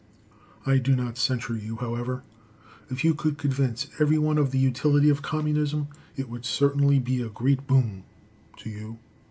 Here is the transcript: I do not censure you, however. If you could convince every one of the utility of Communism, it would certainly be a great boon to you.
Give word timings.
I 0.65 0.79
do 0.79 0.95
not 0.95 1.19
censure 1.19 1.55
you, 1.55 1.75
however. 1.75 2.23
If 2.89 3.03
you 3.03 3.13
could 3.13 3.37
convince 3.37 3.85
every 3.99 4.17
one 4.17 4.39
of 4.39 4.49
the 4.49 4.57
utility 4.57 5.11
of 5.11 5.21
Communism, 5.21 5.89
it 6.15 6.27
would 6.27 6.43
certainly 6.43 6.97
be 6.97 7.21
a 7.21 7.29
great 7.29 7.67
boon 7.67 8.05
to 8.57 8.69
you. 8.71 8.97